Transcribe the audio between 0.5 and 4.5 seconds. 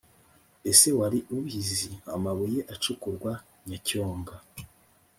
ese wari ubizi?amabuye acukurwa nyacyonga